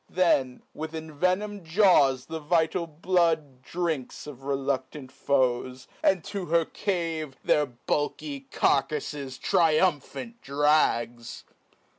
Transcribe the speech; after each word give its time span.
47 0.07 0.25
Then, 0.25 0.63
with 0.73 0.93
envenom'd 0.93 1.63
jaws 1.63 2.25
the 2.25 2.39
vital 2.39 2.87
blood 2.87 3.61
Drinks 3.61 4.25
of 4.25 4.41
reluctant 4.45 5.11
foes, 5.11 5.87
and 6.01 6.23
to 6.23 6.47
her 6.47 6.65
cave 6.65 7.37
Their 7.43 7.67
bulky 7.67 8.47
carcafles 8.51 9.39
triumphant 9.39 10.41
drags. 10.41 11.43